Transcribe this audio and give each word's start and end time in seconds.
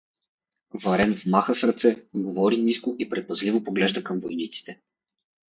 Варенов 0.85 1.25
маха 1.25 1.53
с 1.55 1.63
ръце, 1.63 2.05
говори 2.13 2.57
ниско 2.57 2.95
и 2.99 3.09
предпазливо 3.09 3.63
поглежда 3.63 4.03
към 4.03 4.19
войниците. 4.19 4.79